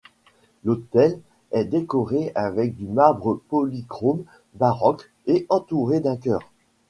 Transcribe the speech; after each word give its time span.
L'autel 0.63 1.19
est 1.51 1.65
décoré 1.65 2.31
avec 2.33 2.75
du 2.75 2.87
marbre 2.87 3.39
polychrome 3.49 4.23
baroque 4.55 5.11
et 5.27 5.45
entouré 5.49 5.99
d'un 5.99 6.15
chœur. 6.17 6.39